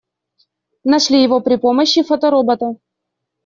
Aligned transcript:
Нашли 0.83 1.21
его 1.21 1.41
при 1.41 1.57
помощи 1.57 2.01
фоторобота. 2.01 2.75